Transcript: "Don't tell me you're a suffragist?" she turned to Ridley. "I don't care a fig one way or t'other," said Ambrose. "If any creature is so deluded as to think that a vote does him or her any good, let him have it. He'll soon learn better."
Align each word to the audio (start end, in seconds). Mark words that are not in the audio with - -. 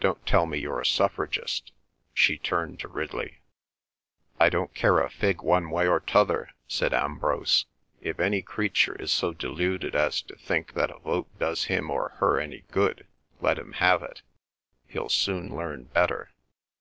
"Don't 0.00 0.26
tell 0.26 0.44
me 0.46 0.58
you're 0.58 0.80
a 0.80 0.84
suffragist?" 0.84 1.70
she 2.12 2.36
turned 2.36 2.80
to 2.80 2.88
Ridley. 2.88 3.42
"I 4.40 4.48
don't 4.48 4.74
care 4.74 4.98
a 4.98 5.08
fig 5.08 5.40
one 5.40 5.70
way 5.70 5.86
or 5.86 6.00
t'other," 6.00 6.50
said 6.66 6.92
Ambrose. 6.92 7.66
"If 8.00 8.18
any 8.18 8.42
creature 8.42 9.00
is 9.00 9.12
so 9.12 9.32
deluded 9.32 9.94
as 9.94 10.20
to 10.22 10.34
think 10.34 10.72
that 10.74 10.90
a 10.90 10.98
vote 10.98 11.28
does 11.38 11.66
him 11.66 11.92
or 11.92 12.08
her 12.18 12.40
any 12.40 12.64
good, 12.72 13.06
let 13.40 13.56
him 13.56 13.74
have 13.74 14.02
it. 14.02 14.22
He'll 14.88 15.08
soon 15.08 15.54
learn 15.54 15.84
better." 15.84 16.32